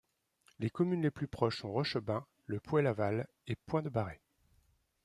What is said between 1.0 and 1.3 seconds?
les plus